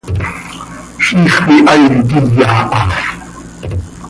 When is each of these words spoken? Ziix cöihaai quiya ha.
Ziix 1.05 1.35
cöihaai 1.45 1.83
quiya 2.09 2.49
ha. 2.71 2.81